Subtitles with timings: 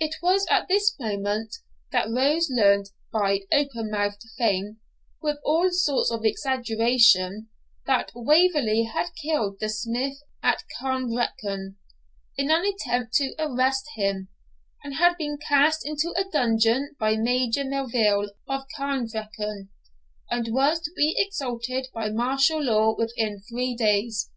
[0.00, 1.56] It was at this moment
[1.90, 4.78] that Rose learned, by open mouthed fame,
[5.20, 7.50] with all sorts of exaggeration,
[7.84, 11.76] that Waverley had killed the smith at Cairnvreckan,
[12.38, 14.28] in an attempt to arrest him;
[14.90, 19.68] had been cast into a dungeon by Major Melville of Cairnvreckan,
[20.30, 24.30] and was to be executed by martial law within three days.